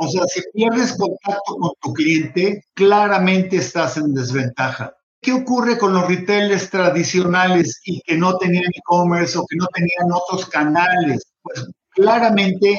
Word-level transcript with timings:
O 0.00 0.08
sea, 0.08 0.22
si 0.26 0.40
pierdes 0.54 0.96
contacto 0.96 1.56
con 1.56 1.72
tu 1.80 1.92
cliente, 1.92 2.62
claramente 2.74 3.56
estás 3.56 3.96
en 3.96 4.14
desventaja. 4.14 4.94
¿Qué 5.20 5.32
ocurre 5.32 5.76
con 5.76 5.92
los 5.92 6.06
retailers 6.06 6.70
tradicionales 6.70 7.80
y 7.84 8.00
que 8.02 8.16
no 8.16 8.38
tenían 8.38 8.64
e-commerce 8.64 9.36
o 9.36 9.44
que 9.48 9.56
no 9.56 9.66
tenían 9.74 10.12
otros 10.12 10.48
canales? 10.48 11.26
Pues 11.42 11.66
claramente 11.90 12.78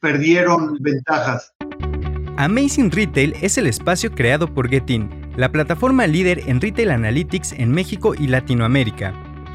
perdieron 0.00 0.76
ventajas. 0.80 1.50
Amazing 2.36 2.90
Retail 2.90 3.34
es 3.40 3.56
el 3.56 3.66
espacio 3.66 4.14
creado 4.14 4.52
por 4.52 4.68
Getin, 4.68 5.32
la 5.36 5.50
plataforma 5.50 6.06
líder 6.06 6.42
en 6.46 6.60
retail 6.60 6.90
analytics 6.90 7.52
en 7.52 7.70
México 7.70 8.14
y 8.14 8.26
Latinoamérica. 8.26 9.29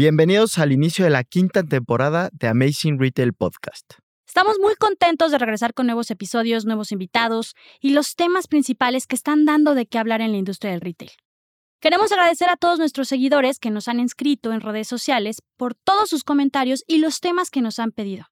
Bienvenidos 0.00 0.58
al 0.58 0.70
inicio 0.70 1.04
de 1.04 1.10
la 1.10 1.24
quinta 1.24 1.64
temporada 1.64 2.30
de 2.32 2.46
Amazing 2.46 3.00
Retail 3.00 3.32
Podcast. 3.32 3.94
Estamos 4.28 4.58
muy 4.60 4.76
contentos 4.76 5.32
de 5.32 5.38
regresar 5.38 5.74
con 5.74 5.86
nuevos 5.86 6.12
episodios, 6.12 6.64
nuevos 6.66 6.92
invitados 6.92 7.56
y 7.80 7.90
los 7.90 8.14
temas 8.14 8.46
principales 8.46 9.08
que 9.08 9.16
están 9.16 9.44
dando 9.44 9.74
de 9.74 9.86
qué 9.86 9.98
hablar 9.98 10.20
en 10.20 10.30
la 10.30 10.38
industria 10.38 10.70
del 10.70 10.82
retail. 10.82 11.10
Queremos 11.80 12.12
agradecer 12.12 12.48
a 12.48 12.56
todos 12.56 12.78
nuestros 12.78 13.08
seguidores 13.08 13.58
que 13.58 13.70
nos 13.70 13.88
han 13.88 13.98
inscrito 13.98 14.52
en 14.52 14.60
redes 14.60 14.86
sociales 14.86 15.42
por 15.56 15.74
todos 15.74 16.08
sus 16.08 16.22
comentarios 16.22 16.84
y 16.86 16.98
los 16.98 17.18
temas 17.18 17.50
que 17.50 17.60
nos 17.60 17.80
han 17.80 17.90
pedido. 17.90 18.26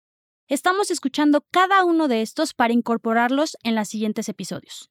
Estamos 0.47 0.92
escuchando 0.92 1.45
cada 1.51 1.84
uno 1.84 2.06
de 2.06 2.23
estos 2.23 2.55
para 2.55 2.75
incorporarlos 2.75 3.56
en 3.64 3.75
los 3.75 3.89
siguientes 3.89 4.28
episodios. 4.28 4.89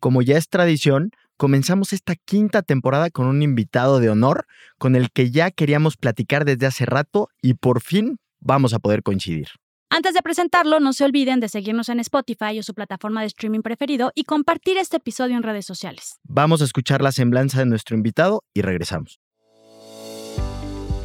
Como 0.00 0.22
ya 0.22 0.36
es 0.36 0.48
tradición, 0.48 1.12
comenzamos 1.36 1.92
esta 1.92 2.14
quinta 2.14 2.62
temporada 2.62 3.10
con 3.10 3.26
un 3.26 3.42
invitado 3.42 4.00
de 4.00 4.10
honor 4.10 4.46
con 4.78 4.96
el 4.96 5.10
que 5.10 5.30
ya 5.30 5.50
queríamos 5.50 5.96
platicar 5.96 6.44
desde 6.44 6.66
hace 6.66 6.86
rato 6.86 7.28
y 7.42 7.54
por 7.54 7.80
fin 7.80 8.18
vamos 8.40 8.74
a 8.74 8.78
poder 8.78 9.02
coincidir. 9.02 9.48
Antes 9.88 10.14
de 10.14 10.22
presentarlo, 10.22 10.80
no 10.80 10.92
se 10.92 11.04
olviden 11.04 11.38
de 11.38 11.48
seguirnos 11.48 11.88
en 11.88 12.00
Spotify 12.00 12.58
o 12.58 12.62
su 12.62 12.74
plataforma 12.74 13.20
de 13.20 13.28
streaming 13.28 13.60
preferido 13.60 14.10
y 14.14 14.24
compartir 14.24 14.76
este 14.78 14.96
episodio 14.96 15.36
en 15.36 15.42
redes 15.42 15.64
sociales. 15.64 16.18
Vamos 16.24 16.60
a 16.60 16.64
escuchar 16.64 17.02
la 17.02 17.12
semblanza 17.12 17.60
de 17.60 17.66
nuestro 17.66 17.96
invitado 17.96 18.42
y 18.52 18.62
regresamos. 18.62 19.20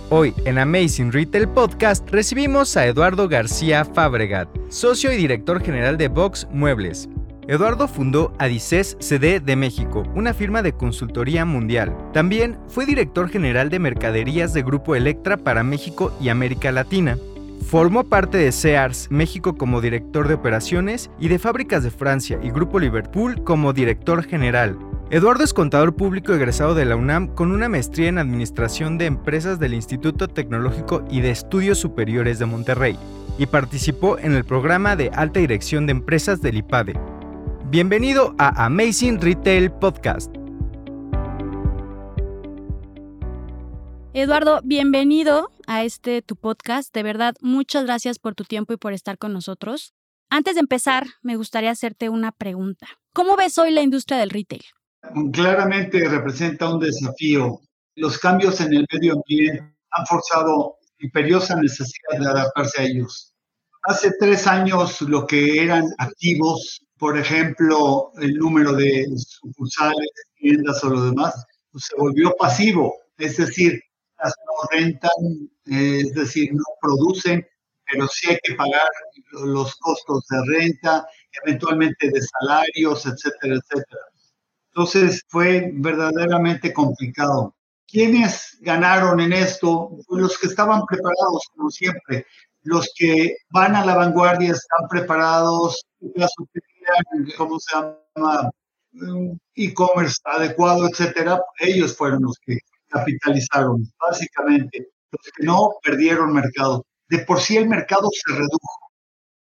Hoy 0.09 0.33
en 0.43 0.57
Amazing 0.57 1.13
Retail 1.13 1.47
Podcast 1.47 2.09
recibimos 2.09 2.75
a 2.75 2.85
Eduardo 2.85 3.29
García 3.29 3.85
Fabregat, 3.85 4.49
socio 4.69 5.11
y 5.13 5.15
director 5.15 5.63
general 5.63 5.97
de 5.97 6.09
Vox 6.09 6.47
Muebles. 6.51 7.07
Eduardo 7.51 7.89
fundó 7.89 8.31
Adices 8.39 8.95
CD 9.01 9.41
de 9.41 9.57
México, 9.57 10.03
una 10.15 10.33
firma 10.33 10.61
de 10.61 10.71
consultoría 10.71 11.43
mundial. 11.43 11.93
También 12.13 12.57
fue 12.69 12.85
director 12.85 13.27
general 13.27 13.69
de 13.69 13.77
mercaderías 13.77 14.53
de 14.53 14.63
Grupo 14.63 14.95
Electra 14.95 15.35
para 15.35 15.61
México 15.61 16.13
y 16.21 16.29
América 16.29 16.71
Latina. 16.71 17.17
Formó 17.67 18.05
parte 18.05 18.37
de 18.37 18.53
Sears 18.53 19.11
México 19.11 19.57
como 19.57 19.81
director 19.81 20.29
de 20.29 20.35
operaciones 20.35 21.11
y 21.19 21.27
de 21.27 21.39
Fábricas 21.39 21.83
de 21.83 21.91
Francia 21.91 22.39
y 22.41 22.51
Grupo 22.51 22.79
Liverpool 22.79 23.43
como 23.43 23.73
director 23.73 24.23
general. 24.23 24.79
Eduardo 25.09 25.43
es 25.43 25.53
contador 25.53 25.93
público 25.93 26.33
egresado 26.33 26.73
de 26.73 26.85
la 26.85 26.95
UNAM 26.95 27.27
con 27.35 27.51
una 27.51 27.67
maestría 27.67 28.07
en 28.07 28.17
Administración 28.17 28.97
de 28.97 29.07
Empresas 29.07 29.59
del 29.59 29.73
Instituto 29.73 30.29
Tecnológico 30.29 31.03
y 31.11 31.19
de 31.19 31.31
Estudios 31.31 31.79
Superiores 31.79 32.39
de 32.39 32.45
Monterrey 32.45 32.97
y 33.37 33.45
participó 33.47 34.17
en 34.19 34.35
el 34.35 34.45
programa 34.45 34.95
de 34.95 35.11
alta 35.13 35.41
dirección 35.41 35.85
de 35.85 35.91
empresas 35.91 36.41
del 36.41 36.55
IPADE. 36.55 37.10
Bienvenido 37.71 38.35
a 38.37 38.65
Amazing 38.65 39.21
Retail 39.21 39.71
Podcast. 39.71 40.29
Eduardo, 44.13 44.59
bienvenido 44.65 45.53
a 45.67 45.85
este 45.85 46.21
tu 46.21 46.35
podcast. 46.35 46.93
De 46.93 47.01
verdad, 47.01 47.33
muchas 47.39 47.85
gracias 47.85 48.19
por 48.19 48.35
tu 48.35 48.43
tiempo 48.43 48.73
y 48.73 48.77
por 48.77 48.91
estar 48.91 49.17
con 49.17 49.31
nosotros. 49.31 49.93
Antes 50.29 50.55
de 50.55 50.59
empezar, 50.59 51.05
me 51.21 51.37
gustaría 51.37 51.71
hacerte 51.71 52.09
una 52.09 52.33
pregunta. 52.33 52.87
¿Cómo 53.13 53.37
ves 53.37 53.57
hoy 53.57 53.71
la 53.71 53.81
industria 53.81 54.17
del 54.17 54.31
retail? 54.31 54.63
Claramente 55.31 56.09
representa 56.09 56.73
un 56.73 56.81
desafío. 56.81 57.61
Los 57.95 58.19
cambios 58.19 58.59
en 58.59 58.73
el 58.73 58.85
medio 58.91 59.13
ambiente 59.13 59.73
han 59.91 60.05
forzado 60.07 60.75
imperiosa 60.99 61.55
necesidad 61.55 62.19
de 62.19 62.27
adaptarse 62.27 62.81
a 62.81 62.83
ellos. 62.83 63.33
Hace 63.83 64.11
tres 64.19 64.45
años 64.45 64.99
lo 65.03 65.25
que 65.25 65.63
eran 65.63 65.85
activos 65.99 66.85
por 67.01 67.17
ejemplo, 67.17 68.11
el 68.21 68.35
número 68.35 68.73
de 68.73 69.07
sucursales, 69.17 70.11
tiendas 70.35 70.83
o 70.83 70.89
lo 70.91 71.05
demás, 71.05 71.33
pues 71.71 71.85
se 71.85 71.95
volvió 71.95 72.31
pasivo, 72.37 72.95
es 73.17 73.37
decir, 73.37 73.81
las 74.23 74.35
no 74.45 74.77
rentan, 74.77 75.49
es 75.65 76.13
decir, 76.13 76.53
no 76.53 76.63
producen, 76.79 77.43
pero 77.91 78.07
sí 78.07 78.29
hay 78.29 78.37
que 78.43 78.53
pagar 78.53 78.87
los 79.31 79.75
costos 79.77 80.27
de 80.29 80.59
renta, 80.59 81.07
eventualmente 81.43 82.11
de 82.11 82.21
salarios, 82.21 83.03
etcétera, 83.07 83.55
etcétera. 83.55 84.01
Entonces 84.67 85.23
fue 85.27 85.71
verdaderamente 85.73 86.71
complicado. 86.71 87.55
¿Quiénes 87.87 88.59
ganaron 88.61 89.19
en 89.21 89.33
esto? 89.33 89.89
Los 90.09 90.37
que 90.37 90.45
estaban 90.45 90.83
preparados, 90.85 91.49
como 91.55 91.71
siempre. 91.71 92.27
Los 92.61 92.93
que 92.95 93.37
van 93.49 93.75
a 93.75 93.83
la 93.83 93.95
vanguardia 93.95 94.51
están 94.51 94.87
preparados, 94.87 95.83
¿cómo 97.37 97.59
se 97.59 97.75
llama? 97.75 98.51
e-commerce 99.55 100.17
adecuado, 100.25 100.87
etcétera, 100.87 101.39
ellos 101.59 101.95
fueron 101.95 102.23
los 102.23 102.37
que 102.45 102.57
capitalizaron, 102.89 103.85
básicamente. 103.99 104.89
Los 105.11 105.31
que 105.35 105.45
no 105.45 105.69
perdieron 105.83 106.33
mercado. 106.33 106.85
De 107.09 107.19
por 107.19 107.39
sí 107.39 107.57
el 107.57 107.67
mercado 107.67 108.09
se 108.11 108.33
redujo. 108.33 108.91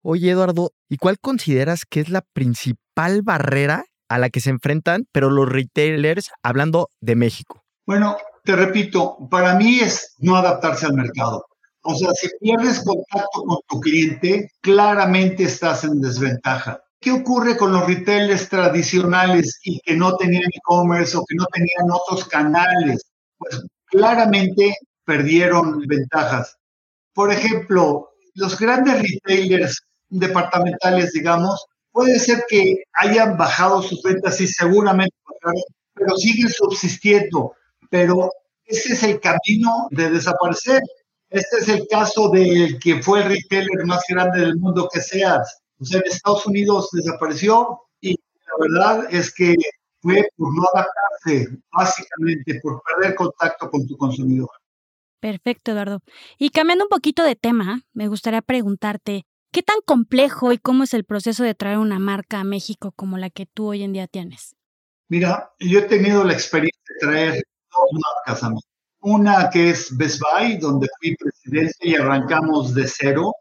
Oye, 0.01 0.31
Eduardo, 0.31 0.71
¿y 0.87 0.97
cuál 0.97 1.19
consideras 1.19 1.85
que 1.85 1.99
es 1.99 2.09
la 2.09 2.21
principal 2.33 3.21
barrera 3.21 3.85
a 4.07 4.17
la 4.17 4.29
que 4.29 4.39
se 4.39 4.49
enfrentan, 4.49 5.05
pero 5.11 5.29
los 5.29 5.47
retailers, 5.47 6.31
hablando 6.41 6.89
de 7.01 7.15
México? 7.15 7.63
Bueno, 7.85 8.17
te 8.43 8.55
repito, 8.55 9.17
para 9.29 9.55
mí 9.55 9.79
es 9.79 10.15
no 10.19 10.35
adaptarse 10.35 10.85
al 10.85 10.93
mercado. 10.93 11.45
O 11.83 11.95
sea, 11.95 12.11
si 12.13 12.27
pierdes 12.39 12.83
contacto 12.83 13.43
con 13.45 13.57
tu 13.67 13.79
cliente, 13.79 14.49
claramente 14.61 15.43
estás 15.43 15.83
en 15.83 16.01
desventaja. 16.01 16.81
¿Qué 17.01 17.11
ocurre 17.11 17.55
con 17.55 17.71
los 17.71 17.87
retailers 17.87 18.49
tradicionales 18.49 19.59
y 19.63 19.79
que 19.81 19.95
no 19.95 20.17
tenían 20.17 20.43
e-commerce 20.43 21.15
o 21.15 21.23
que 21.25 21.35
no 21.35 21.45
tenían 21.53 21.91
otros 21.91 22.27
canales? 22.27 23.01
Pues 23.37 23.63
claramente 23.85 24.75
perdieron 25.05 25.79
ventajas. 25.87 26.57
Por 27.13 27.31
ejemplo, 27.31 28.09
los 28.35 28.59
grandes 28.59 29.01
retailers 29.01 29.81
departamentales, 30.09 31.11
digamos, 31.13 31.65
puede 31.91 32.19
ser 32.19 32.43
que 32.49 32.83
hayan 32.93 33.37
bajado 33.37 33.81
sus 33.81 34.01
ventas 34.03 34.39
y 34.41 34.47
seguramente 34.47 35.15
pero 35.93 36.15
siguen 36.17 36.49
subsistiendo. 36.49 37.53
Pero 37.89 38.29
ese 38.65 38.93
es 38.93 39.03
el 39.03 39.19
camino 39.19 39.87
de 39.91 40.09
desaparecer. 40.09 40.81
Este 41.29 41.57
es 41.57 41.69
el 41.69 41.87
caso 41.87 42.29
del 42.29 42.79
que 42.79 43.01
fue 43.01 43.21
el 43.21 43.29
retailer 43.29 43.85
más 43.85 44.01
grande 44.07 44.41
del 44.41 44.57
mundo 44.57 44.89
que 44.91 45.01
seas. 45.01 45.59
O 45.79 45.85
sea, 45.85 46.01
en 46.01 46.11
Estados 46.11 46.45
Unidos 46.45 46.89
desapareció 46.91 47.81
y 48.01 48.11
la 48.11 48.53
verdad 48.59 49.07
es 49.11 49.33
que 49.33 49.55
fue 50.01 50.27
por 50.35 50.53
no 50.55 50.63
adaptarse, 50.73 51.57
básicamente 51.71 52.59
por 52.61 52.81
perder 52.83 53.15
contacto 53.15 53.69
con 53.69 53.87
tu 53.87 53.97
consumidor. 53.97 54.49
Perfecto, 55.19 55.71
Eduardo. 55.71 56.01
Y 56.37 56.49
cambiando 56.49 56.85
un 56.85 56.89
poquito 56.89 57.23
de 57.23 57.35
tema, 57.35 57.81
me 57.93 58.07
gustaría 58.07 58.41
preguntarte, 58.41 59.25
¿qué 59.51 59.63
tan 59.63 59.77
complejo 59.85 60.51
y 60.53 60.57
cómo 60.57 60.83
es 60.83 60.93
el 60.93 61.03
proceso 61.05 61.43
de 61.43 61.55
traer 61.55 61.77
una 61.77 61.99
marca 61.99 62.39
a 62.39 62.45
México 62.45 62.93
como 62.95 63.17
la 63.17 63.29
que 63.29 63.45
tú 63.45 63.67
hoy 63.67 63.83
en 63.83 63.93
día 63.93 64.07
tienes? 64.07 64.55
Mira, 65.09 65.51
yo 65.59 65.79
he 65.79 65.83
tenido 65.83 66.23
la 66.23 66.33
experiencia 66.33 66.81
de 66.87 67.07
traer 67.07 67.33
dos 67.33 68.01
marcas 68.01 68.43
a 68.43 68.49
México. 68.49 68.67
Una 69.01 69.49
que 69.49 69.69
es 69.69 69.95
Best 69.97 70.21
Buy, 70.21 70.57
donde 70.57 70.87
fui 70.99 71.15
presidente 71.15 71.75
y 71.81 71.95
arrancamos 71.95 72.73
de 72.73 72.85
cero 72.85 73.33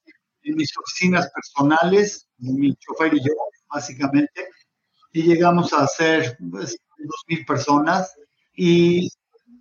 en 0.48 0.56
mis 0.56 0.76
oficinas 0.76 1.30
personales, 1.34 2.28
mi 2.38 2.74
chofer 2.76 3.14
y 3.14 3.20
yo, 3.20 3.32
básicamente, 3.72 4.48
y 5.12 5.22
llegamos 5.22 5.72
a 5.72 5.86
ser 5.86 6.36
pues, 6.50 6.76
dos 6.98 7.24
mil 7.28 7.44
personas. 7.44 8.12
Y 8.56 9.08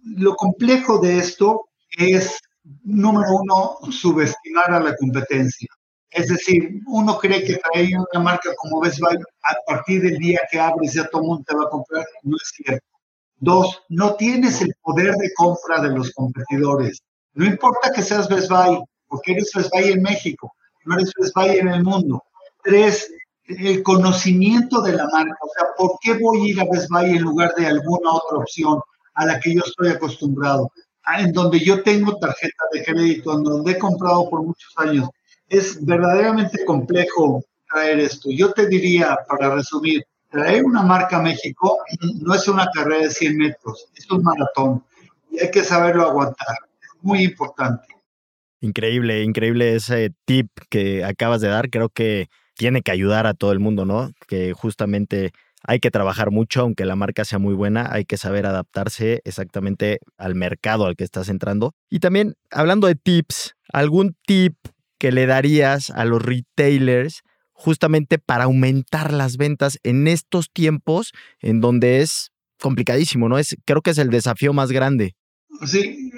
lo 0.03 0.35
complejo 0.35 0.99
de 0.99 1.19
esto 1.19 1.69
es, 1.97 2.39
número 2.83 3.29
uno, 3.31 3.77
subestimar 3.91 4.71
a 4.73 4.79
la 4.79 4.95
competencia. 4.95 5.67
Es 6.09 6.27
decir, 6.27 6.81
uno 6.87 7.17
cree 7.17 7.43
que 7.43 7.57
trae 7.57 7.89
una 7.95 8.23
marca 8.23 8.49
como 8.57 8.79
Best 8.79 8.99
Buy 8.99 9.17
a 9.43 9.55
partir 9.67 10.01
del 10.01 10.17
día 10.17 10.39
que 10.49 10.59
abres 10.59 10.93
ya 10.93 11.07
todo 11.09 11.21
el 11.21 11.27
mundo 11.27 11.43
te 11.47 11.55
va 11.55 11.63
a 11.63 11.69
comprar. 11.69 12.05
No 12.23 12.37
es 12.37 12.51
cierto. 12.55 12.85
Dos, 13.39 13.83
no 13.89 14.15
tienes 14.15 14.61
el 14.61 14.73
poder 14.81 15.13
de 15.13 15.31
compra 15.35 15.81
de 15.81 15.89
los 15.89 16.11
competidores. 16.11 17.01
No 17.33 17.45
importa 17.45 17.91
que 17.93 18.01
seas 18.01 18.27
Best 18.27 18.49
Buy, 18.49 18.79
porque 19.07 19.33
eres 19.33 19.51
Best 19.53 19.69
Buy 19.71 19.91
en 19.91 20.01
México, 20.01 20.55
Best 20.95 21.35
Buy 21.35 21.57
en 21.57 21.67
el 21.67 21.83
mundo. 21.83 22.23
Tres, 22.63 23.11
el 23.45 23.83
conocimiento 23.83 24.81
de 24.81 24.93
la 24.93 25.07
marca. 25.11 25.37
O 25.41 25.49
sea, 25.57 25.67
¿por 25.77 25.97
qué 26.01 26.13
voy 26.13 26.41
a 26.41 26.49
ir 26.51 26.59
a 26.59 26.65
Best 26.71 26.89
Buy 26.89 27.11
en 27.11 27.21
lugar 27.21 27.53
de 27.55 27.67
alguna 27.67 28.11
otra 28.13 28.39
opción 28.39 28.79
a 29.15 29.25
la 29.25 29.39
que 29.39 29.55
yo 29.55 29.61
estoy 29.65 29.89
acostumbrado? 29.89 30.71
Ah, 31.03 31.21
en 31.21 31.31
donde 31.31 31.59
yo 31.59 31.83
tengo 31.83 32.17
tarjeta 32.17 32.63
de 32.73 32.83
crédito, 32.83 33.33
en 33.33 33.43
donde 33.43 33.71
he 33.71 33.77
comprado 33.77 34.29
por 34.29 34.43
muchos 34.43 34.73
años. 34.75 35.09
Es 35.47 35.83
verdaderamente 35.85 36.65
complejo 36.65 37.43
traer 37.69 37.99
esto. 37.99 38.29
Yo 38.29 38.51
te 38.51 38.67
diría, 38.67 39.17
para 39.27 39.55
resumir, 39.55 40.03
traer 40.29 40.65
una 40.65 40.83
marca 40.83 41.17
a 41.17 41.21
México 41.21 41.79
no 42.21 42.33
es 42.33 42.47
una 42.47 42.67
carrera 42.73 43.03
de 43.03 43.11
100 43.11 43.37
metros, 43.37 43.87
es 43.95 44.09
un 44.11 44.23
maratón 44.23 44.83
y 45.31 45.39
hay 45.39 45.51
que 45.51 45.63
saberlo 45.63 46.03
aguantar. 46.03 46.57
Es 46.81 46.89
muy 47.01 47.23
importante. 47.23 47.87
Increíble, 48.59 49.23
increíble 49.23 49.75
ese 49.75 50.11
tip 50.25 50.49
que 50.69 51.03
acabas 51.03 51.41
de 51.41 51.49
dar. 51.49 51.69
Creo 51.69 51.89
que 51.89 52.27
tiene 52.55 52.81
que 52.81 52.91
ayudar 52.91 53.27
a 53.27 53.33
todo 53.33 53.51
el 53.51 53.59
mundo, 53.59 53.85
¿no? 53.85 54.11
Que 54.27 54.53
justamente 54.53 55.31
hay 55.63 55.79
que 55.79 55.91
trabajar 55.91 56.31
mucho, 56.31 56.61
aunque 56.61 56.85
la 56.85 56.95
marca 56.95 57.25
sea 57.25 57.39
muy 57.39 57.53
buena, 57.53 57.91
hay 57.91 58.05
que 58.05 58.17
saber 58.17 58.45
adaptarse 58.45 59.21
exactamente 59.25 59.99
al 60.17 60.35
mercado 60.35 60.85
al 60.85 60.95
que 60.95 61.03
estás 61.03 61.29
entrando. 61.29 61.73
Y 61.89 61.99
también, 61.99 62.35
hablando 62.51 62.87
de 62.87 62.95
tips, 62.95 63.55
¿algún 63.73 64.15
tip 64.25 64.55
que 64.97 65.11
le 65.11 65.25
darías 65.25 65.89
a 65.91 66.05
los 66.05 66.21
retailers 66.21 67.21
justamente 67.51 68.17
para 68.19 68.45
aumentar 68.45 69.13
las 69.13 69.37
ventas 69.37 69.79
en 69.83 70.07
estos 70.07 70.51
tiempos 70.51 71.11
en 71.41 71.59
donde 71.59 72.01
es 72.01 72.31
complicadísimo, 72.59 73.29
¿no? 73.29 73.37
Es, 73.37 73.55
creo 73.65 73.81
que 73.81 73.91
es 73.91 73.97
el 73.97 74.09
desafío 74.09 74.53
más 74.53 74.71
grande. 74.71 75.15
Sí, 75.65 76.11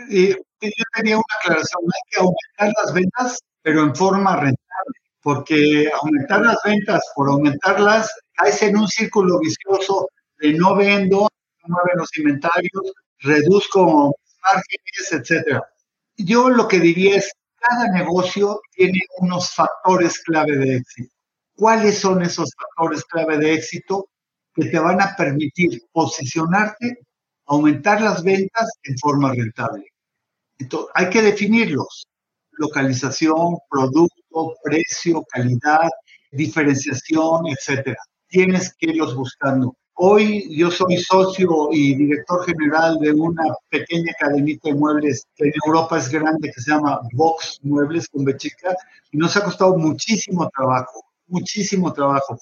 yo 0.67 0.83
tenía 0.95 1.17
una 1.17 1.25
aclaración, 1.39 1.81
hay 1.83 2.01
que 2.11 2.19
aumentar 2.19 2.83
las 2.83 2.93
ventas, 2.93 3.39
pero 3.61 3.83
en 3.83 3.95
forma 3.95 4.35
rentable 4.35 4.99
porque 5.21 5.89
aumentar 6.01 6.41
las 6.41 6.57
ventas 6.63 7.03
por 7.15 7.29
aumentarlas, 7.29 8.09
caes 8.33 8.61
en 8.61 8.77
un 8.77 8.87
círculo 8.87 9.39
vicioso 9.39 10.07
de 10.39 10.53
no 10.53 10.75
vendo, 10.75 11.27
no 11.63 11.75
mueven 11.75 11.97
los 11.97 12.17
inventarios, 12.17 12.93
reduzco 13.19 14.15
márgenes, 14.41 15.11
etcétera. 15.11 15.61
Yo 16.17 16.49
lo 16.49 16.67
que 16.67 16.79
diría 16.79 17.17
es, 17.17 17.31
cada 17.57 17.91
negocio 17.91 18.61
tiene 18.71 19.01
unos 19.17 19.53
factores 19.53 20.19
clave 20.19 20.55
de 20.57 20.77
éxito. 20.77 21.13
¿Cuáles 21.55 21.99
son 21.99 22.21
esos 22.21 22.51
factores 22.55 23.03
clave 23.05 23.37
de 23.37 23.53
éxito 23.53 24.09
que 24.53 24.65
te 24.65 24.79
van 24.79 25.01
a 25.01 25.15
permitir 25.17 25.81
posicionarte, 25.91 26.99
aumentar 27.47 28.01
las 28.01 28.23
ventas 28.23 28.69
en 28.83 28.97
forma 28.97 29.33
rentable? 29.33 29.85
Entonces, 30.59 30.91
hay 30.93 31.09
que 31.09 31.21
definirlos. 31.21 32.07
Localización, 32.51 33.57
producto, 33.69 34.55
precio, 34.63 35.23
calidad, 35.31 35.89
diferenciación, 36.31 37.47
etcétera. 37.47 37.97
Tienes 38.27 38.73
que 38.75 38.91
irlos 38.91 39.15
buscando. 39.15 39.75
Hoy 40.01 40.47
yo 40.55 40.71
soy 40.71 40.97
socio 40.97 41.69
y 41.71 41.95
director 41.95 42.45
general 42.45 42.99
de 42.99 43.11
una 43.11 43.43
pequeña 43.69 44.13
cadenita 44.17 44.69
de 44.69 44.75
muebles 44.75 45.25
que 45.35 45.45
en 45.45 45.53
Europa 45.65 45.97
es 45.97 46.09
grande, 46.09 46.51
que 46.53 46.61
se 46.61 46.71
llama 46.71 47.01
Box 47.13 47.59
Muebles 47.63 48.07
con 48.07 48.23
Bechica, 48.23 48.75
y 49.11 49.17
nos 49.17 49.35
ha 49.35 49.43
costado 49.43 49.75
muchísimo 49.77 50.49
trabajo, 50.55 51.03
muchísimo 51.27 51.91
trabajo, 51.91 52.37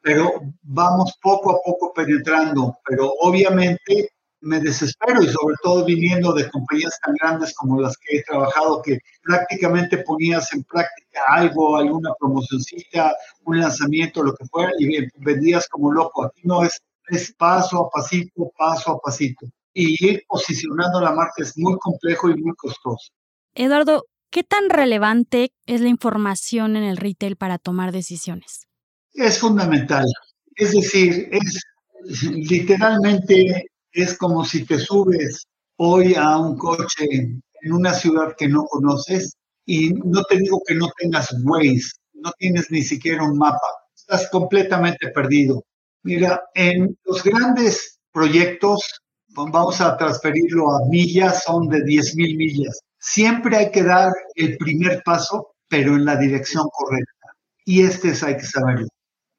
pero 0.00 0.40
vamos 0.62 1.12
poco 1.20 1.50
a 1.50 1.58
poco 1.64 1.92
penetrando, 1.92 2.78
pero 2.86 3.12
obviamente 3.20 4.10
me 4.40 4.60
desespero 4.60 5.22
y 5.22 5.28
sobre 5.28 5.56
todo 5.62 5.84
viniendo 5.84 6.32
de 6.32 6.48
compañías 6.48 6.98
tan 7.04 7.14
grandes 7.14 7.54
como 7.54 7.80
las 7.80 7.96
que 7.98 8.18
he 8.18 8.22
trabajado 8.22 8.82
que 8.82 8.98
prácticamente 9.22 9.98
ponías 9.98 10.52
en 10.52 10.64
práctica 10.64 11.20
algo, 11.28 11.76
alguna 11.76 12.10
promocioncita, 12.18 13.14
un 13.44 13.60
lanzamiento, 13.60 14.22
lo 14.22 14.34
que 14.34 14.46
fuera 14.46 14.72
y 14.78 15.06
vendías 15.16 15.68
como 15.68 15.92
loco. 15.92 16.24
Aquí 16.24 16.40
no 16.44 16.64
es, 16.64 16.80
es 17.08 17.32
paso 17.34 17.86
a 17.86 17.90
pasito, 17.90 18.50
paso 18.56 18.92
a 18.92 18.98
pasito. 18.98 19.46
Y 19.72 20.04
ir 20.04 20.24
posicionando 20.26 21.00
la 21.00 21.12
marca 21.12 21.42
es 21.42 21.56
muy 21.56 21.76
complejo 21.78 22.30
y 22.30 22.34
muy 22.36 22.54
costoso. 22.56 23.12
Eduardo, 23.54 24.06
¿qué 24.30 24.42
tan 24.42 24.70
relevante 24.70 25.52
es 25.66 25.80
la 25.80 25.88
información 25.88 26.76
en 26.76 26.84
el 26.84 26.96
retail 26.96 27.36
para 27.36 27.58
tomar 27.58 27.92
decisiones? 27.92 28.66
Es 29.12 29.38
fundamental. 29.38 30.06
Es 30.56 30.72
decir, 30.72 31.28
es 31.30 31.62
literalmente 32.22 33.70
es 33.92 34.16
como 34.16 34.44
si 34.44 34.64
te 34.64 34.78
subes 34.78 35.46
hoy 35.76 36.14
a 36.14 36.36
un 36.36 36.56
coche 36.56 37.06
en 37.62 37.72
una 37.72 37.92
ciudad 37.92 38.34
que 38.36 38.48
no 38.48 38.64
conoces 38.64 39.36
y 39.66 39.90
no 39.90 40.22
te 40.24 40.38
digo 40.38 40.60
que 40.66 40.74
no 40.74 40.88
tengas 40.98 41.34
Waze, 41.44 41.92
no 42.14 42.32
tienes 42.38 42.70
ni 42.70 42.82
siquiera 42.82 43.24
un 43.24 43.38
mapa, 43.38 43.58
estás 43.94 44.28
completamente 44.30 45.08
perdido. 45.08 45.64
Mira, 46.02 46.42
en 46.54 46.96
los 47.04 47.22
grandes 47.22 47.98
proyectos, 48.12 49.00
vamos 49.28 49.80
a 49.80 49.96
transferirlo 49.96 50.70
a 50.70 50.86
millas, 50.88 51.44
son 51.44 51.68
de 51.68 51.78
10.000 51.78 52.36
millas. 52.36 52.80
Siempre 52.98 53.56
hay 53.56 53.70
que 53.70 53.82
dar 53.82 54.12
el 54.34 54.56
primer 54.56 55.02
paso, 55.04 55.54
pero 55.68 55.94
en 55.94 56.04
la 56.04 56.16
dirección 56.16 56.64
correcta. 56.72 57.34
Y 57.64 57.82
este 57.82 58.10
es 58.10 58.22
hay 58.22 58.36
que 58.36 58.46
saberlo. 58.46 58.88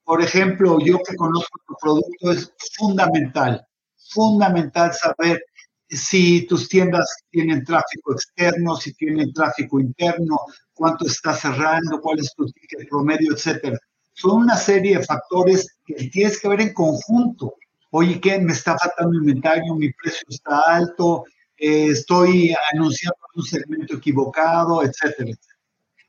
Por 0.04 0.22
ejemplo, 0.22 0.78
yo 0.80 1.00
que 1.00 1.16
conozco 1.16 1.60
tu 1.68 1.76
producto 1.80 2.32
es 2.32 2.54
fundamental 2.78 3.66
fundamental 4.12 4.94
saber 4.94 5.44
si 5.90 6.46
tus 6.48 6.70
tiendas 6.70 7.08
tienen 7.30 7.64
tráfico 7.64 8.14
externo, 8.14 8.76
si 8.76 8.94
tienen 8.94 9.34
tráfico 9.34 9.80
interno, 9.80 10.40
cuánto 10.74 11.06
está 11.06 11.34
cerrando, 11.34 12.00
cuál 12.00 12.20
es 12.20 12.34
tu 12.36 12.46
ticket 12.46 12.88
promedio, 12.90 13.34
etcétera. 13.34 13.78
Son 14.14 14.44
una 14.44 14.56
serie 14.56 14.98
de 14.98 15.04
factores 15.04 15.68
que 15.86 15.96
tienes 16.10 16.40
que 16.40 16.48
ver 16.48 16.62
en 16.62 16.74
conjunto. 16.74 17.56
Oye, 17.90 18.22
¿qué? 18.22 18.40
Me 18.40 18.54
está 18.54 18.78
faltando 18.78 19.18
inventario, 19.18 19.76
mi 19.76 19.92
precio 19.92 20.26
está 20.30 20.62
alto, 20.66 21.26
eh, 21.58 21.88
estoy 21.88 22.56
anunciando 22.74 23.18
un 23.36 23.44
segmento 23.44 23.98
equivocado, 23.98 24.84
etcétera. 24.84 25.32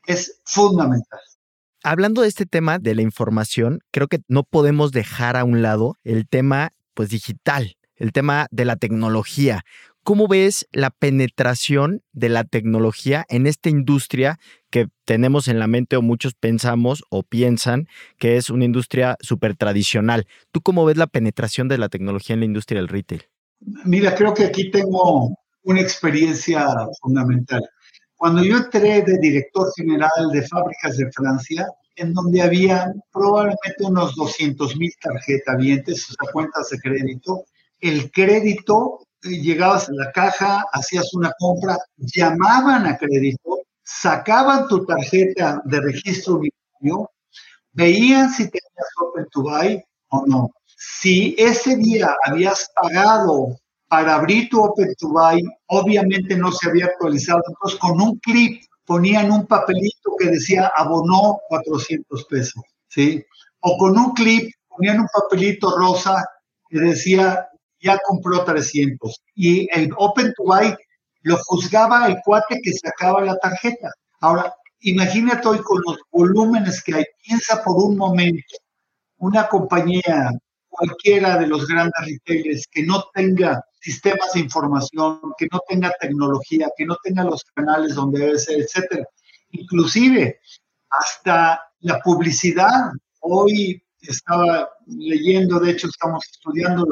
Es 0.05 0.41
fundamental. 0.45 1.19
Hablando 1.83 2.21
de 2.21 2.29
este 2.29 2.45
tema 2.45 2.79
de 2.79 2.95
la 2.95 3.01
información, 3.01 3.81
creo 3.91 4.07
que 4.07 4.19
no 4.29 4.43
podemos 4.43 4.93
dejar 4.93 5.35
a 5.35 5.43
un 5.43 5.61
lado 5.61 5.97
el 6.05 6.27
tema 6.27 6.71
pues 6.93 7.09
digital, 7.09 7.75
el 7.97 8.11
tema 8.11 8.47
de 8.51 8.65
la 8.65 8.75
tecnología. 8.75 9.63
¿Cómo 10.03 10.27
ves 10.27 10.67
la 10.73 10.89
penetración 10.89 12.01
de 12.11 12.27
la 12.27 12.43
tecnología 12.43 13.25
en 13.29 13.47
esta 13.47 13.69
industria 13.69 14.37
que 14.69 14.87
tenemos 15.05 15.47
en 15.47 15.59
la 15.59 15.67
mente 15.67 15.95
o 15.95 16.01
muchos 16.01 16.33
pensamos 16.33 17.05
o 17.09 17.23
piensan 17.23 17.87
que 18.17 18.35
es 18.35 18.49
una 18.49 18.65
industria 18.65 19.15
súper 19.21 19.55
tradicional? 19.55 20.27
¿Tú 20.51 20.61
cómo 20.61 20.83
ves 20.83 20.97
la 20.97 21.07
penetración 21.07 21.69
de 21.69 21.77
la 21.77 21.87
tecnología 21.87 22.33
en 22.33 22.41
la 22.41 22.47
industria 22.47 22.81
del 22.81 22.89
retail? 22.89 23.23
Mira, 23.85 24.13
creo 24.13 24.33
que 24.33 24.43
aquí 24.43 24.69
tengo 24.71 25.37
una 25.63 25.79
experiencia 25.79 26.67
fundamental. 27.01 27.63
Cuando 28.17 28.43
yo 28.43 28.57
entré 28.57 29.03
de 29.03 29.17
director 29.19 29.71
general 29.75 30.09
de 30.33 30.45
fábricas 30.47 30.97
de 30.97 31.09
Francia, 31.13 31.67
en 31.95 32.13
donde 32.13 32.41
había 32.41 32.91
probablemente 33.11 33.83
unos 33.85 34.15
200 34.15 34.75
mil 34.77 34.91
tarjetavientes, 35.01 36.09
o 36.09 36.13
sea, 36.13 36.31
cuentas 36.31 36.69
de 36.69 36.79
crédito, 36.79 37.45
el 37.83 38.11
crédito, 38.11 38.99
eh, 39.23 39.41
llegabas 39.41 39.89
a 39.89 39.93
la 39.93 40.11
caja, 40.13 40.65
hacías 40.71 41.13
una 41.13 41.33
compra, 41.37 41.77
llamaban 41.97 42.87
a 42.87 42.97
crédito, 42.97 43.59
sacaban 43.83 44.67
tu 44.69 44.85
tarjeta 44.85 45.61
de 45.65 45.81
registro 45.81 46.35
unitario, 46.35 47.11
veían 47.73 48.31
si 48.31 48.49
tenías 48.49 48.87
Open 49.01 49.27
to 49.31 49.41
Buy 49.41 49.83
o 50.09 50.25
no. 50.25 50.49
Si 50.77 51.35
ese 51.37 51.75
día 51.75 52.15
habías 52.25 52.71
pagado 52.81 53.57
para 53.89 54.15
abrir 54.15 54.47
tu 54.49 54.63
Open 54.63 54.95
to 54.97 55.09
Buy, 55.09 55.43
obviamente 55.67 56.37
no 56.37 56.53
se 56.53 56.69
había 56.69 56.85
actualizado. 56.85 57.41
Entonces, 57.45 57.79
con 57.79 57.99
un 57.99 58.17
clip 58.19 58.63
ponían 58.85 59.29
un 59.29 59.45
papelito 59.45 60.15
que 60.17 60.29
decía 60.29 60.71
abonó 60.75 61.39
400 61.49 62.25
pesos, 62.25 62.63
¿sí? 62.87 63.21
O 63.59 63.77
con 63.77 63.97
un 63.97 64.13
clip 64.13 64.53
ponían 64.69 65.01
un 65.01 65.07
papelito 65.13 65.77
rosa 65.77 66.25
que 66.69 66.79
decía 66.79 67.49
ya 67.83 67.99
compró 68.05 68.43
300. 68.43 69.21
Y 69.35 69.67
el 69.77 69.89
Open 69.97 70.33
to 70.35 70.43
Buy 70.43 70.75
lo 71.21 71.37
juzgaba 71.45 72.07
el 72.07 72.17
cuate 72.23 72.59
que 72.63 72.73
sacaba 72.73 73.21
la 73.21 73.37
tarjeta. 73.37 73.91
Ahora, 74.21 74.53
imagínate 74.79 75.47
hoy 75.47 75.59
con 75.59 75.81
los 75.85 75.97
volúmenes 76.11 76.81
que 76.83 76.95
hay. 76.95 77.05
Piensa 77.25 77.63
por 77.63 77.75
un 77.77 77.97
momento, 77.97 78.55
una 79.17 79.47
compañía, 79.47 80.31
cualquiera 80.69 81.37
de 81.37 81.47
los 81.47 81.67
grandes 81.67 82.05
retailers 82.05 82.67
que 82.71 82.83
no 82.83 83.05
tenga 83.13 83.63
sistemas 83.79 84.33
de 84.33 84.39
información, 84.39 85.19
que 85.37 85.47
no 85.51 85.59
tenga 85.67 85.91
tecnología, 85.99 86.69
que 86.75 86.85
no 86.85 86.95
tenga 87.03 87.23
los 87.23 87.43
canales 87.53 87.95
donde 87.95 88.21
debe 88.21 88.39
ser, 88.39 88.61
etcétera. 88.61 89.05
Inclusive, 89.51 90.39
hasta 90.89 91.61
la 91.81 91.99
publicidad. 91.99 92.91
Hoy 93.19 93.81
estaba 94.11 94.69
leyendo, 94.85 95.59
de 95.59 95.71
hecho 95.71 95.87
estamos 95.87 96.25
estudiando 96.31 96.85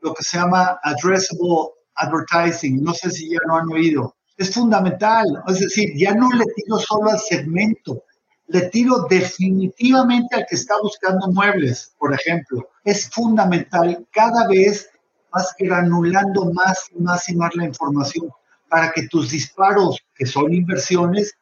lo, 0.00 0.14
que 0.14 0.22
se 0.22 0.38
llama 0.38 0.78
addressable 0.82 1.72
advertising. 1.96 2.82
No 2.82 2.92
sé 2.94 3.10
si 3.10 3.30
ya 3.30 3.38
lo 3.46 3.56
han 3.56 3.68
oído. 3.72 4.16
Es 4.36 4.52
fundamental. 4.52 5.24
Es 5.48 5.60
decir, 5.60 5.90
ya 5.96 6.14
no 6.14 6.28
le 6.30 6.44
tiro 6.56 6.78
solo 6.78 7.10
al 7.10 7.18
segmento, 7.18 8.04
le 8.48 8.62
tiro 8.70 9.06
definitivamente 9.08 10.36
al 10.36 10.46
que 10.48 10.56
está 10.56 10.74
buscando 10.82 11.28
muebles, 11.28 11.94
por 11.98 12.12
ejemplo. 12.12 12.68
Es 12.84 13.08
fundamental. 13.10 14.06
Cada 14.10 14.48
vez 14.48 14.90
vas 15.32 15.54
granulando 15.58 16.52
más 16.52 16.86
y 16.94 17.00
más 17.00 17.28
y 17.28 17.36
más 17.36 17.54
la 17.54 17.64
información 17.64 18.30
para 18.68 18.92
que 18.92 19.08
tus 19.08 19.30
disparos, 19.30 20.00
que 20.14 20.26
son 20.26 20.52
inversiones, 20.52 21.34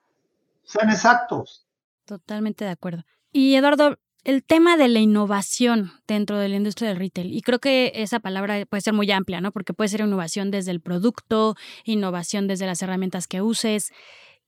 sean 0.64 0.90
exactos. 0.90 1.66
Totalmente 2.04 2.64
de 2.64 2.70
acuerdo. 2.70 3.04
Y 3.32 3.54
Eduardo, 3.54 3.98
el 4.24 4.44
tema 4.44 4.76
de 4.76 4.88
la 4.88 5.00
innovación 5.00 5.92
dentro 6.06 6.38
de 6.38 6.48
la 6.48 6.56
industria 6.56 6.88
del 6.88 6.98
retail, 6.98 7.32
y 7.32 7.42
creo 7.42 7.58
que 7.58 7.92
esa 7.94 8.20
palabra 8.20 8.64
puede 8.66 8.80
ser 8.80 8.94
muy 8.94 9.10
amplia, 9.10 9.40
¿no? 9.40 9.52
Porque 9.52 9.74
puede 9.74 9.88
ser 9.88 10.00
innovación 10.00 10.50
desde 10.50 10.70
el 10.70 10.80
producto, 10.80 11.56
innovación 11.84 12.46
desde 12.46 12.66
las 12.66 12.82
herramientas 12.82 13.26
que 13.26 13.42
uses. 13.42 13.90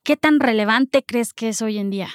¿Qué 0.04 0.16
tan 0.16 0.38
relevante 0.38 1.02
crees 1.04 1.33
que 1.33 1.49
es 1.49 1.62
hoy 1.62 1.78
en 1.78 1.90
día? 1.90 2.09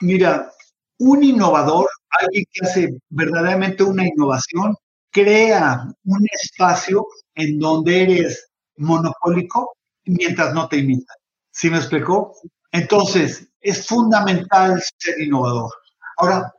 Mira, 0.00 0.50
un 0.98 1.22
innovador, 1.22 1.88
alguien 2.20 2.44
que 2.52 2.66
hace 2.66 2.88
verdaderamente 3.08 3.82
una 3.82 4.06
innovación, 4.06 4.76
crea 5.10 5.84
un 6.04 6.26
espacio 6.32 7.06
en 7.34 7.58
donde 7.58 8.02
eres 8.02 8.48
monopólico 8.76 9.72
mientras 10.04 10.52
no 10.54 10.68
te 10.68 10.78
imitan. 10.78 11.16
¿Sí 11.50 11.70
me 11.70 11.78
explicó? 11.78 12.34
Entonces, 12.72 13.48
es 13.60 13.86
fundamental 13.86 14.80
ser 14.98 15.20
innovador. 15.20 15.70
Ahora, 16.20 16.52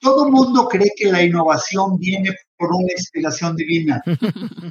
todo 0.00 0.30
mundo 0.30 0.66
cree 0.68 0.90
que 0.96 1.12
la 1.12 1.22
innovación 1.22 1.98
viene 1.98 2.34
por 2.56 2.70
una 2.72 2.90
inspiración 2.90 3.54
divina. 3.54 4.02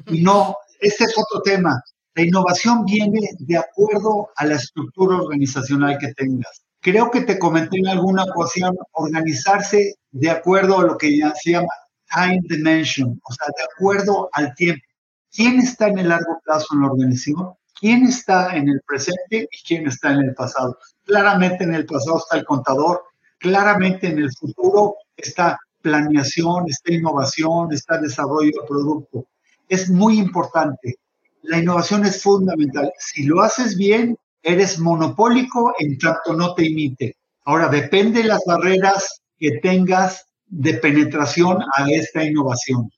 Y 0.07 0.21
no, 0.23 0.55
este 0.79 1.03
es 1.05 1.13
otro 1.17 1.41
tema. 1.41 1.81
La 2.15 2.23
innovación 2.23 2.83
viene 2.85 3.21
de 3.39 3.57
acuerdo 3.57 4.29
a 4.35 4.45
la 4.45 4.55
estructura 4.55 5.17
organizacional 5.17 5.97
que 5.99 6.13
tengas. 6.13 6.63
Creo 6.79 7.09
que 7.11 7.21
te 7.21 7.39
comenté 7.39 7.77
en 7.77 7.87
alguna 7.87 8.23
ocasión 8.23 8.75
organizarse 8.91 9.95
de 10.11 10.29
acuerdo 10.29 10.79
a 10.79 10.83
lo 10.83 10.97
que 10.97 11.17
ya 11.17 11.33
se 11.35 11.51
llama 11.51 11.69
time 12.13 12.41
dimension, 12.43 13.19
o 13.23 13.33
sea, 13.33 13.47
de 13.47 13.63
acuerdo 13.63 14.29
al 14.33 14.53
tiempo. 14.55 14.83
¿Quién 15.31 15.59
está 15.59 15.87
en 15.87 15.99
el 15.99 16.09
largo 16.09 16.39
plazo 16.43 16.67
en 16.73 16.81
la 16.81 16.87
organización? 16.87 17.53
¿Quién 17.79 18.03
está 18.05 18.55
en 18.55 18.69
el 18.69 18.81
presente 18.85 19.47
y 19.51 19.63
quién 19.65 19.87
está 19.87 20.11
en 20.11 20.19
el 20.19 20.35
pasado? 20.35 20.77
Claramente 21.05 21.63
en 21.63 21.73
el 21.73 21.85
pasado 21.85 22.17
está 22.17 22.37
el 22.37 22.45
contador, 22.45 23.01
claramente 23.43 24.07
en 24.07 24.19
el 24.19 24.31
futuro 24.33 24.95
está 25.17 25.59
planeación, 25.81 26.63
está 26.69 26.93
innovación, 26.93 27.73
está 27.73 27.99
desarrollo 27.99 28.51
de 28.61 28.67
producto. 28.67 29.27
Es 29.67 29.89
muy 29.89 30.17
importante. 30.17 30.95
La 31.41 31.57
innovación 31.59 32.05
es 32.05 32.23
fundamental. 32.23 32.89
Si 32.97 33.25
lo 33.25 33.41
haces 33.41 33.77
bien, 33.77 34.17
eres 34.41 34.79
monopólico 34.79 35.73
en 35.77 35.97
tanto 35.97 36.33
no 36.33 36.55
te 36.55 36.65
imite. 36.65 37.17
Ahora, 37.43 37.67
depende 37.67 38.21
de 38.21 38.29
las 38.29 38.41
barreras 38.47 39.21
que 39.37 39.59
tengas 39.61 40.25
de 40.45 40.75
penetración 40.75 41.57
a 41.75 41.85
esta 41.91 42.23
innovación. 42.23 42.89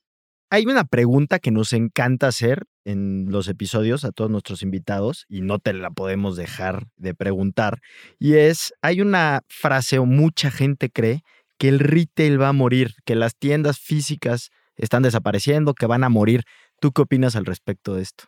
Hay 0.50 0.64
una 0.66 0.84
pregunta 0.84 1.40
que 1.40 1.50
nos 1.50 1.72
encanta 1.72 2.28
hacer 2.28 2.66
en 2.86 3.26
los 3.30 3.48
episodios 3.48 4.04
a 4.04 4.12
todos 4.12 4.30
nuestros 4.30 4.62
invitados 4.62 5.26
y 5.28 5.40
no 5.40 5.58
te 5.58 5.72
la 5.72 5.90
podemos 5.90 6.36
dejar 6.36 6.86
de 6.96 7.14
preguntar. 7.14 7.80
Y 8.20 8.34
es, 8.34 8.72
hay 8.80 9.00
una 9.00 9.42
frase 9.48 9.98
o 9.98 10.06
mucha 10.06 10.52
gente 10.52 10.88
cree 10.88 11.22
que 11.58 11.68
el 11.68 11.80
retail 11.80 12.40
va 12.40 12.48
a 12.48 12.52
morir, 12.52 12.94
que 13.04 13.16
las 13.16 13.34
tiendas 13.36 13.80
físicas 13.80 14.50
están 14.76 15.02
desapareciendo, 15.02 15.74
que 15.74 15.86
van 15.86 16.04
a 16.04 16.08
morir. 16.08 16.44
¿Tú 16.78 16.92
qué 16.92 17.02
opinas 17.02 17.34
al 17.34 17.44
respecto 17.44 17.96
de 17.96 18.02
esto? 18.02 18.26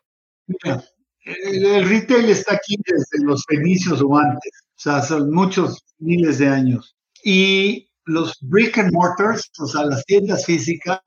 Mira, 0.49 0.83
el, 1.25 1.89
retail 1.89 2.29
está 2.29 2.55
aquí 2.55 2.77
desde 2.85 3.25
los 3.25 3.45
fenicios 3.47 4.03
o 4.03 4.19
antes, 4.19 4.51
o 4.77 4.81
sea, 4.81 5.03
son 5.03 5.31
muchos 5.31 5.85
miles 5.99 6.39
de 6.39 6.49
años. 6.49 6.97
Y 7.23 7.91
los 8.07 8.37
brick 8.41 8.79
and 8.79 8.93
mortars, 8.93 9.49
o 9.61 9.67
sea, 9.69 9.85
las 9.85 10.05
tiendas 10.05 10.47
físicas, 10.47 11.01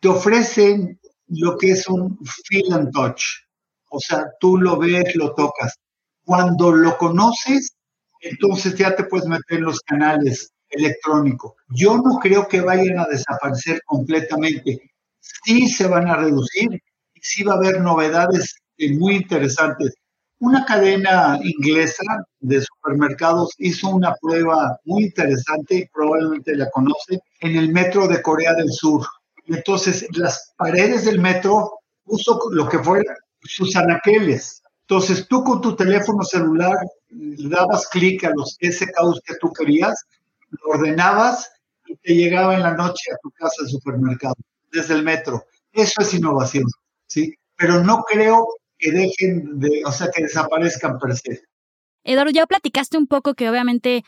te 0.00 0.08
ofrecen 0.08 0.98
lo 1.32 1.56
que 1.56 1.72
es 1.72 1.88
un 1.88 2.18
feel 2.48 2.72
and 2.72 2.92
touch. 2.92 3.22
O 3.90 4.00
sea, 4.00 4.24
tú 4.40 4.56
lo 4.58 4.78
ves, 4.78 5.14
lo 5.16 5.34
tocas. 5.34 5.74
Cuando 6.24 6.72
lo 6.72 6.96
conoces, 6.98 7.72
entonces 8.20 8.74
ya 8.76 8.94
te 8.94 9.04
puedes 9.04 9.26
meter 9.26 9.58
en 9.58 9.64
los 9.64 9.80
canales 9.80 10.52
electrónicos. 10.70 11.52
Yo 11.68 11.96
no 11.96 12.18
creo 12.20 12.48
que 12.48 12.60
vayan 12.60 12.98
a 12.98 13.06
desaparecer 13.06 13.80
completamente. 13.84 14.90
Sí 15.20 15.68
se 15.68 15.86
van 15.86 16.08
a 16.08 16.16
reducir 16.16 16.72
y 17.14 17.20
sí 17.20 17.42
va 17.42 17.54
a 17.54 17.56
haber 17.56 17.80
novedades 17.80 18.56
muy 18.78 19.16
interesantes. 19.16 19.94
Una 20.38 20.64
cadena 20.64 21.38
inglesa 21.42 22.02
de 22.40 22.62
supermercados 22.62 23.54
hizo 23.58 23.90
una 23.90 24.14
prueba 24.20 24.76
muy 24.84 25.04
interesante, 25.04 25.88
probablemente 25.92 26.56
la 26.56 26.68
conoce, 26.70 27.20
en 27.40 27.56
el 27.56 27.72
metro 27.72 28.08
de 28.08 28.20
Corea 28.22 28.54
del 28.54 28.70
Sur. 28.72 29.06
Entonces, 29.46 30.06
las 30.12 30.52
paredes 30.56 31.04
del 31.04 31.20
metro 31.20 31.80
puso 32.04 32.38
lo 32.50 32.68
que 32.68 32.78
fuera 32.78 33.14
sus 33.42 33.74
anaqueles. 33.76 34.62
Entonces, 34.82 35.26
tú 35.28 35.42
con 35.42 35.60
tu 35.60 35.74
teléfono 35.74 36.22
celular 36.22 36.76
dabas 37.10 37.88
clic 37.88 38.24
a 38.24 38.30
los 38.30 38.56
SKUs 38.60 39.20
que 39.24 39.34
tú 39.40 39.52
querías, 39.52 39.94
lo 40.50 40.74
ordenabas 40.74 41.50
y 41.86 41.96
te 41.96 42.14
llegaba 42.14 42.54
en 42.54 42.62
la 42.62 42.74
noche 42.74 43.10
a 43.12 43.16
tu 43.22 43.30
casa 43.30 43.62
de 43.62 43.68
supermercado, 43.68 44.34
desde 44.70 44.94
el 44.94 45.02
metro. 45.02 45.44
Eso 45.72 46.02
es 46.02 46.14
innovación, 46.14 46.66
¿sí? 47.06 47.34
Pero 47.56 47.82
no 47.82 48.02
creo 48.02 48.46
que 48.78 48.90
dejen 48.90 49.58
de, 49.60 49.82
o 49.84 49.92
sea, 49.92 50.10
que 50.10 50.22
desaparezcan 50.22 50.98
per 50.98 51.16
se. 51.16 51.42
Eduardo, 52.04 52.32
ya 52.32 52.46
platicaste 52.46 52.98
un 52.98 53.06
poco 53.06 53.34
que 53.34 53.48
obviamente 53.48 54.04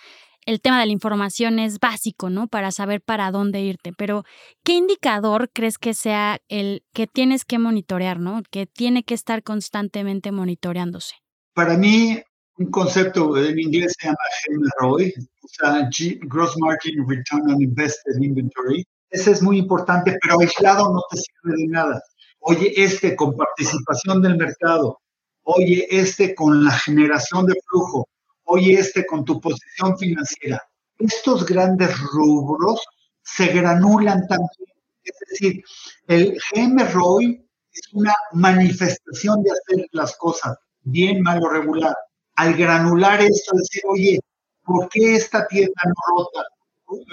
el 0.46 0.60
tema 0.60 0.80
de 0.80 0.86
la 0.86 0.92
información 0.92 1.58
es 1.58 1.78
básico, 1.78 2.30
¿no? 2.30 2.48
Para 2.48 2.70
saber 2.70 3.00
para 3.00 3.30
dónde 3.30 3.60
irte, 3.62 3.92
pero 3.96 4.24
¿qué 4.62 4.72
indicador 4.72 5.50
crees 5.52 5.78
que 5.78 5.94
sea 5.94 6.38
el 6.48 6.84
que 6.92 7.06
tienes 7.06 7.44
que 7.44 7.58
monitorear, 7.58 8.18
¿no? 8.20 8.42
Que 8.50 8.66
tiene 8.66 9.04
que 9.04 9.14
estar 9.14 9.42
constantemente 9.42 10.32
monitoreándose. 10.32 11.14
Para 11.54 11.76
mí, 11.76 12.20
un 12.58 12.70
concepto 12.70 13.36
en 13.36 13.58
inglés 13.58 13.94
se 13.98 14.06
llama 14.06 14.18
GMROI, 14.48 15.12
o 15.42 15.48
sea, 15.48 15.88
Gross 16.22 16.54
Margin 16.58 17.08
Return 17.08 17.50
on 17.50 17.62
Invested 17.62 18.16
Inventory. 18.20 18.84
Ese 19.10 19.30
es 19.32 19.42
muy 19.42 19.58
importante, 19.58 20.16
pero 20.20 20.40
aislado 20.40 20.92
no 20.92 21.00
te 21.10 21.16
sirve 21.16 21.56
de 21.62 21.66
nada. 21.68 22.00
Oye, 22.40 22.72
este 22.76 23.16
con 23.16 23.34
participación 23.36 24.20
del 24.22 24.36
mercado, 24.36 24.98
oye, 25.42 25.86
este 25.90 26.34
con 26.34 26.64
la 26.64 26.72
generación 26.72 27.46
de 27.46 27.54
flujo, 27.68 28.06
oye, 28.44 28.74
este 28.74 29.06
con 29.06 29.24
tu 29.24 29.40
posición 29.40 29.98
financiera. 29.98 30.62
Estos 30.98 31.44
grandes 31.44 31.98
rubros 32.00 32.80
se 33.22 33.46
granulan 33.48 34.26
también. 34.28 34.74
Es 35.02 35.14
decir, 35.28 35.62
el 36.06 36.38
GM 36.52 36.80
es 36.80 37.82
una 37.92 38.14
manifestación 38.32 39.42
de 39.42 39.50
hacer 39.50 39.86
las 39.92 40.16
cosas 40.16 40.56
bien, 40.82 41.22
mal 41.22 41.42
o 41.42 41.48
regular. 41.48 41.96
Al 42.36 42.54
granular 42.54 43.20
esto, 43.20 43.56
decir, 43.56 43.82
oye, 43.86 44.20
¿por 44.64 44.88
qué 44.88 45.16
esta 45.16 45.46
tienda 45.46 45.80
no 45.84 46.16
rota? 46.16 46.48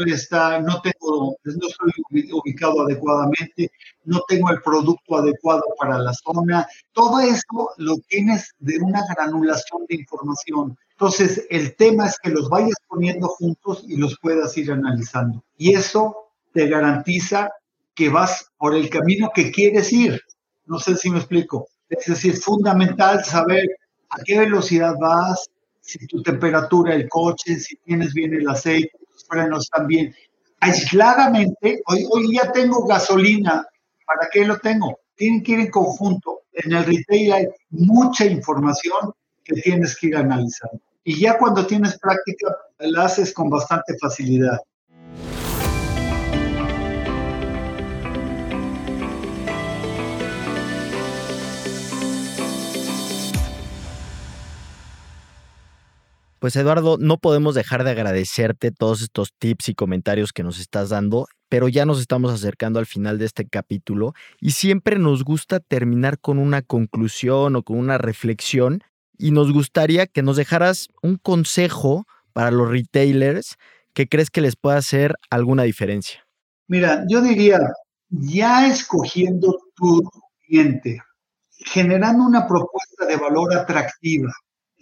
Está, 0.05 0.59
no 0.59 0.81
tengo, 0.81 1.38
no 1.43 1.67
estoy 1.67 2.31
ubicado 2.31 2.81
adecuadamente, 2.81 3.71
no 4.05 4.21
tengo 4.27 4.50
el 4.50 4.61
producto 4.61 5.17
adecuado 5.17 5.63
para 5.79 5.97
la 6.00 6.13
zona. 6.13 6.67
Todo 6.91 7.19
eso 7.19 7.71
lo 7.77 7.97
tienes 8.07 8.53
de 8.59 8.77
una 8.79 9.01
granulación 9.13 9.85
de 9.88 9.95
información. 9.95 10.77
Entonces, 10.91 11.45
el 11.50 11.75
tema 11.75 12.07
es 12.07 12.17
que 12.21 12.29
los 12.29 12.50
vayas 12.50 12.77
poniendo 12.88 13.27
juntos 13.27 13.83
y 13.88 13.97
los 13.97 14.17
puedas 14.21 14.57
ir 14.57 14.71
analizando. 14.71 15.43
Y 15.57 15.73
eso 15.73 16.15
te 16.53 16.67
garantiza 16.67 17.50
que 17.95 18.09
vas 18.09 18.51
por 18.57 18.75
el 18.75 18.89
camino 18.89 19.31
que 19.33 19.51
quieres 19.51 19.91
ir. 19.91 20.21
No 20.65 20.79
sé 20.79 20.95
si 20.95 21.09
me 21.09 21.17
explico. 21.17 21.67
Es 21.89 22.05
decir, 22.05 22.38
fundamental 22.38 23.23
saber 23.25 23.65
a 24.09 24.17
qué 24.23 24.39
velocidad 24.39 24.95
vas, 25.00 25.50
si 25.81 26.05
tu 26.07 26.21
temperatura, 26.21 26.93
el 26.93 27.09
coche, 27.09 27.59
si 27.59 27.75
tienes 27.77 28.13
bien 28.13 28.33
el 28.33 28.47
aceite, 28.47 28.91
frenos 29.27 29.69
también. 29.69 30.13
Aisladamente, 30.59 31.81
hoy, 31.85 32.05
hoy 32.09 32.35
ya 32.35 32.51
tengo 32.51 32.85
gasolina, 32.85 33.65
¿para 34.05 34.29
qué 34.31 34.45
lo 34.45 34.57
tengo? 34.59 34.99
Tienen 35.15 35.43
que 35.43 35.53
ir 35.53 35.59
en 35.61 35.71
conjunto. 35.71 36.41
En 36.53 36.73
el 36.73 36.85
retail 36.85 37.33
hay 37.33 37.47
mucha 37.69 38.25
información 38.25 39.13
que 39.43 39.55
tienes 39.61 39.97
que 39.97 40.07
ir 40.07 40.17
analizando. 40.17 40.79
Y 41.03 41.19
ya 41.19 41.37
cuando 41.37 41.65
tienes 41.65 41.97
práctica, 41.97 42.55
la 42.79 43.05
haces 43.05 43.33
con 43.33 43.49
bastante 43.49 43.97
facilidad. 43.97 44.59
Pues 56.41 56.55
Eduardo, 56.55 56.98
no 57.00 57.19
podemos 57.19 57.53
dejar 57.53 57.83
de 57.83 57.91
agradecerte 57.91 58.71
todos 58.71 59.03
estos 59.03 59.31
tips 59.38 59.69
y 59.69 59.75
comentarios 59.75 60.33
que 60.33 60.41
nos 60.41 60.60
estás 60.60 60.89
dando, 60.89 61.27
pero 61.50 61.67
ya 61.67 61.86
nos 61.86 62.00
estamos 62.00 62.33
acercando 62.33 62.79
al 62.79 62.88
final 62.88 63.19
de 63.19 63.25
este 63.25 63.48
capítulo 63.48 64.15
y 64.39 64.50
siempre 64.50 64.98
nos 64.98 65.24
gusta 65.24 65.60
terminar 65.60 66.17
con 66.17 66.39
una 66.39 66.63
conclusión 66.63 67.55
o 67.55 67.62
con 67.62 67.77
una 67.77 68.00
reflexión 68.00 68.81
y 69.19 69.29
nos 69.29 69.53
gustaría 69.53 70.07
que 70.07 70.24
nos 70.24 70.36
dejaras 70.36 70.88
un 71.03 71.17
consejo 71.17 72.07
para 72.33 72.50
los 72.50 72.71
retailers 72.71 73.57
que 73.93 74.07
crees 74.07 74.31
que 74.31 74.41
les 74.41 74.55
pueda 74.55 74.77
hacer 74.77 75.13
alguna 75.29 75.62
diferencia. 75.62 76.25
Mira, 76.67 77.05
yo 77.07 77.21
diría, 77.21 77.60
ya 78.10 78.65
escogiendo 78.65 79.60
tu 79.75 80.10
cliente, 80.48 81.03
generando 81.51 82.24
una 82.24 82.48
propuesta 82.48 83.05
de 83.05 83.17
valor 83.17 83.53
atractiva, 83.55 84.33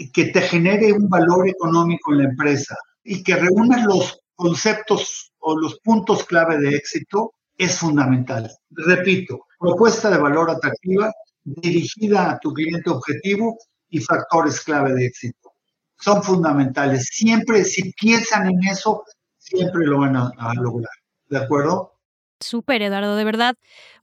que 0.07 0.25
te 0.25 0.41
genere 0.41 0.93
un 0.93 1.09
valor 1.09 1.47
económico 1.47 2.11
en 2.11 2.19
la 2.19 2.23
empresa 2.25 2.75
y 3.03 3.23
que 3.23 3.35
reúna 3.35 3.85
los 3.85 4.19
conceptos 4.35 5.33
o 5.39 5.57
los 5.57 5.79
puntos 5.79 6.23
clave 6.23 6.57
de 6.57 6.75
éxito, 6.75 7.33
es 7.57 7.77
fundamental. 7.77 8.49
Repito, 8.69 9.45
propuesta 9.59 10.09
de 10.09 10.17
valor 10.17 10.49
atractiva 10.49 11.11
dirigida 11.43 12.31
a 12.31 12.39
tu 12.39 12.53
cliente 12.53 12.89
objetivo 12.89 13.57
y 13.89 13.99
factores 13.99 14.61
clave 14.61 14.93
de 14.93 15.05
éxito. 15.05 15.51
Son 15.97 16.23
fundamentales. 16.23 17.09
Siempre, 17.11 17.65
si 17.65 17.91
piensan 17.93 18.47
en 18.47 18.59
eso, 18.71 19.03
siempre 19.37 19.85
lo 19.85 19.99
van 19.99 20.15
a, 20.15 20.53
lograr. 20.55 20.93
¿De 21.27 21.37
acuerdo? 21.37 21.93
Súper, 22.39 22.81
Eduardo, 22.81 23.17
de 23.17 23.25
verdad. 23.25 23.55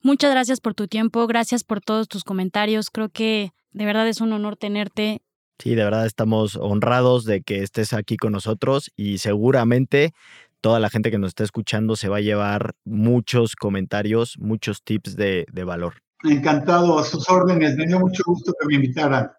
Muchas 0.03 0.29
gracias 0.31 0.59
por 0.59 0.75
tu 0.75 0.87
tiempo, 0.87 1.25
gracias 1.25 1.63
por 1.63 1.81
todos 1.81 2.07
tus 2.07 2.23
comentarios. 2.23 2.91
Creo 2.91 3.09
que 3.09 3.51
de 3.71 3.85
verdad 3.85 4.07
es 4.07 4.21
un 4.21 4.33
honor 4.33 4.57
tenerte. 4.57 5.23
Sí, 5.59 5.75
de 5.75 5.83
verdad 5.83 6.05
estamos 6.05 6.55
honrados 6.55 7.25
de 7.25 7.41
que 7.41 7.63
estés 7.63 7.93
aquí 7.93 8.15
con 8.17 8.31
nosotros 8.31 8.91
y 8.95 9.17
seguramente 9.17 10.13
toda 10.61 10.79
la 10.79 10.89
gente 10.89 11.11
que 11.11 11.17
nos 11.17 11.29
está 11.29 11.43
escuchando 11.43 11.95
se 11.95 12.09
va 12.09 12.17
a 12.17 12.21
llevar 12.21 12.75
muchos 12.85 13.55
comentarios, 13.55 14.37
muchos 14.39 14.83
tips 14.83 15.15
de, 15.15 15.45
de 15.51 15.63
valor. 15.63 15.95
Encantado, 16.23 16.97
a 16.99 17.03
sus 17.03 17.29
órdenes. 17.29 17.75
Me 17.75 17.85
dio 17.85 17.99
mucho 17.99 18.23
gusto 18.25 18.53
que 18.59 18.67
me 18.67 18.75
invitaran. 18.75 19.31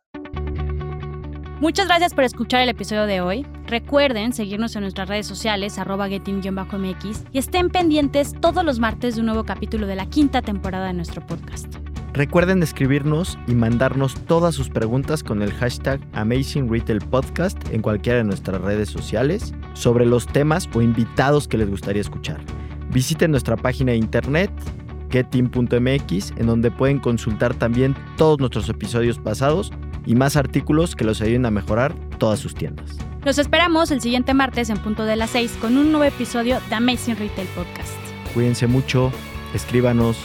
Muchas 1.60 1.88
gracias 1.88 2.14
por 2.14 2.22
escuchar 2.22 2.60
el 2.60 2.68
episodio 2.68 3.06
de 3.06 3.20
hoy. 3.20 3.44
Recuerden 3.66 4.32
seguirnos 4.32 4.76
en 4.76 4.82
nuestras 4.82 5.08
redes 5.08 5.26
sociales, 5.26 5.76
arroba 5.78 6.08
getting-mx, 6.08 7.24
y 7.32 7.38
estén 7.38 7.68
pendientes 7.68 8.32
todos 8.40 8.64
los 8.64 8.78
martes 8.78 9.16
de 9.16 9.20
un 9.22 9.26
nuevo 9.26 9.44
capítulo 9.44 9.88
de 9.88 9.96
la 9.96 10.06
quinta 10.06 10.40
temporada 10.40 10.86
de 10.86 10.94
nuestro 10.94 11.26
podcast. 11.26 11.74
Recuerden 12.18 12.64
escribirnos 12.64 13.38
y 13.46 13.54
mandarnos 13.54 14.16
todas 14.26 14.52
sus 14.52 14.68
preguntas 14.68 15.22
con 15.22 15.40
el 15.40 15.52
hashtag 15.52 16.00
Amazing 16.14 16.68
Retail 16.68 16.98
Podcast 16.98 17.56
en 17.72 17.80
cualquiera 17.80 18.18
de 18.18 18.24
nuestras 18.24 18.60
redes 18.60 18.88
sociales 18.88 19.54
sobre 19.74 20.04
los 20.04 20.26
temas 20.26 20.68
o 20.74 20.82
invitados 20.82 21.46
que 21.46 21.58
les 21.58 21.70
gustaría 21.70 22.00
escuchar. 22.00 22.40
Visiten 22.90 23.30
nuestra 23.30 23.56
página 23.56 23.92
de 23.92 23.98
internet 23.98 24.50
getin.mx 25.10 26.32
en 26.32 26.46
donde 26.48 26.72
pueden 26.72 26.98
consultar 26.98 27.54
también 27.54 27.94
todos 28.16 28.40
nuestros 28.40 28.68
episodios 28.68 29.20
pasados 29.20 29.70
y 30.04 30.16
más 30.16 30.34
artículos 30.34 30.96
que 30.96 31.04
los 31.04 31.20
ayuden 31.20 31.46
a 31.46 31.52
mejorar 31.52 31.94
todas 32.18 32.40
sus 32.40 32.52
tiendas. 32.52 32.96
Los 33.24 33.38
esperamos 33.38 33.92
el 33.92 34.00
siguiente 34.00 34.34
martes 34.34 34.70
en 34.70 34.78
punto 34.78 35.04
de 35.04 35.14
las 35.14 35.30
6 35.30 35.58
con 35.60 35.76
un 35.76 35.92
nuevo 35.92 36.02
episodio 36.02 36.58
de 36.68 36.74
Amazing 36.74 37.16
Retail 37.16 37.46
Podcast. 37.54 37.94
Cuídense 38.34 38.66
mucho, 38.66 39.12
escríbanos, 39.54 40.16